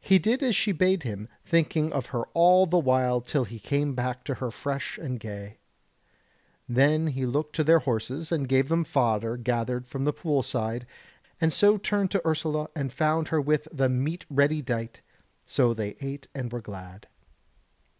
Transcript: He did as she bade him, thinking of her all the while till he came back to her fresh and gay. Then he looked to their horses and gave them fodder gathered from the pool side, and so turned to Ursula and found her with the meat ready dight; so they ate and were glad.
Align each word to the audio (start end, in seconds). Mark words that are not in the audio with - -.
He 0.00 0.18
did 0.18 0.42
as 0.42 0.56
she 0.56 0.72
bade 0.72 1.04
him, 1.04 1.28
thinking 1.44 1.92
of 1.92 2.06
her 2.06 2.24
all 2.34 2.66
the 2.66 2.76
while 2.80 3.20
till 3.20 3.44
he 3.44 3.60
came 3.60 3.94
back 3.94 4.24
to 4.24 4.34
her 4.42 4.50
fresh 4.50 4.98
and 4.98 5.20
gay. 5.20 5.60
Then 6.68 7.06
he 7.06 7.24
looked 7.24 7.54
to 7.54 7.62
their 7.62 7.78
horses 7.78 8.32
and 8.32 8.48
gave 8.48 8.68
them 8.68 8.82
fodder 8.82 9.36
gathered 9.36 9.86
from 9.86 10.02
the 10.04 10.12
pool 10.12 10.42
side, 10.42 10.88
and 11.40 11.52
so 11.52 11.76
turned 11.76 12.10
to 12.10 12.26
Ursula 12.26 12.68
and 12.74 12.92
found 12.92 13.28
her 13.28 13.40
with 13.40 13.68
the 13.70 13.88
meat 13.88 14.26
ready 14.28 14.60
dight; 14.60 15.02
so 15.46 15.72
they 15.72 15.90
ate 16.00 16.26
and 16.34 16.52
were 16.52 16.60
glad. 16.60 17.06